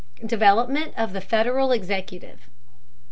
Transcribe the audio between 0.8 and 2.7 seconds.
OF THE FEDERAL EXECUTIVE.